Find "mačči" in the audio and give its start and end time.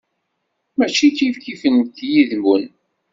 0.77-1.07